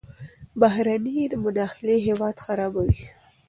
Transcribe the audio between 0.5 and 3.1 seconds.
بهرنۍ مداخلې هیواد خرابوي.